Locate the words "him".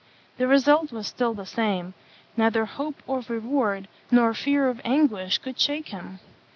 5.89-6.17